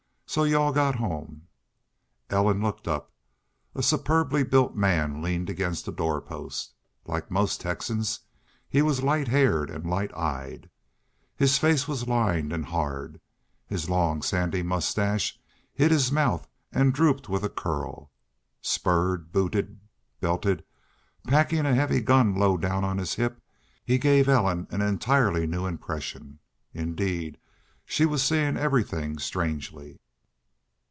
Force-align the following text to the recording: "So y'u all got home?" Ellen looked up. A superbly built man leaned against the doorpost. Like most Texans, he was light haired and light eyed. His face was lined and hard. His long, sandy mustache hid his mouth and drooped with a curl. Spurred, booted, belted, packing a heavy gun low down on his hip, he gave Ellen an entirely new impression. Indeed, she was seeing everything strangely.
"So 0.31 0.43
y'u 0.45 0.55
all 0.59 0.71
got 0.71 0.95
home?" 0.95 1.49
Ellen 2.29 2.61
looked 2.61 2.87
up. 2.87 3.11
A 3.75 3.83
superbly 3.83 4.43
built 4.45 4.73
man 4.77 5.21
leaned 5.21 5.49
against 5.49 5.85
the 5.85 5.91
doorpost. 5.91 6.73
Like 7.05 7.29
most 7.29 7.59
Texans, 7.59 8.21
he 8.69 8.81
was 8.81 9.03
light 9.03 9.27
haired 9.27 9.69
and 9.69 9.85
light 9.89 10.15
eyed. 10.15 10.69
His 11.35 11.57
face 11.57 11.85
was 11.85 12.07
lined 12.07 12.53
and 12.53 12.63
hard. 12.67 13.19
His 13.67 13.89
long, 13.89 14.21
sandy 14.21 14.63
mustache 14.63 15.37
hid 15.73 15.91
his 15.91 16.13
mouth 16.13 16.47
and 16.71 16.93
drooped 16.93 17.27
with 17.27 17.43
a 17.43 17.49
curl. 17.49 18.09
Spurred, 18.61 19.33
booted, 19.33 19.81
belted, 20.21 20.63
packing 21.27 21.65
a 21.65 21.75
heavy 21.75 21.99
gun 21.99 22.35
low 22.35 22.55
down 22.55 22.85
on 22.85 22.99
his 22.99 23.15
hip, 23.15 23.41
he 23.83 23.97
gave 23.97 24.29
Ellen 24.29 24.65
an 24.71 24.81
entirely 24.81 25.45
new 25.45 25.65
impression. 25.65 26.39
Indeed, 26.73 27.37
she 27.83 28.05
was 28.05 28.23
seeing 28.23 28.55
everything 28.55 29.19
strangely. 29.19 29.97